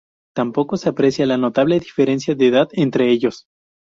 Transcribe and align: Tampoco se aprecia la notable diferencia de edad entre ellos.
Tampoco 0.35 0.77
se 0.77 0.89
aprecia 0.89 1.27
la 1.27 1.37
notable 1.37 1.79
diferencia 1.79 2.33
de 2.33 2.47
edad 2.47 2.69
entre 2.71 3.11
ellos. 3.11 3.45